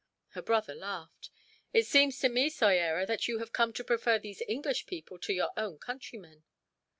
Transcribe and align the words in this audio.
Her 0.29 0.41
brother 0.41 0.73
laughed. 0.73 1.29
"It 1.73 1.85
seems 1.85 2.17
to 2.21 2.29
me, 2.29 2.49
Soyera, 2.49 3.05
that 3.05 3.27
you 3.27 3.37
have 3.37 3.53
come 3.53 3.71
to 3.73 3.83
prefer 3.83 4.17
these 4.17 4.41
English 4.47 4.87
people 4.87 5.19
to 5.19 5.31
your 5.31 5.51
own 5.55 5.77
countrymen." 5.77 6.43